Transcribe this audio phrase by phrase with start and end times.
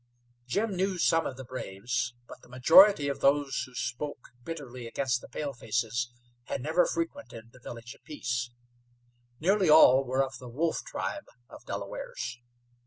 [0.47, 5.21] Jim knew some of the braves, but the majority of those who spoke bitterly against
[5.21, 6.11] the palefaces
[6.45, 8.49] had never frequented the Village of Peace.
[9.39, 12.39] Nearly all were of the Wolf tribe of Delawares.